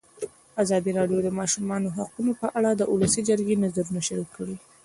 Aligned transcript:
ازادي 0.63 0.91
راډیو 0.99 1.19
د 1.21 1.25
د 1.25 1.29
ماشومانو 1.39 1.93
حقونه 1.97 2.31
په 2.41 2.47
اړه 2.57 2.71
د 2.73 2.81
ولسي 2.93 3.21
جرګې 3.29 3.55
نظرونه 3.63 4.01
شریک 4.07 4.29
کړي. 4.37 4.55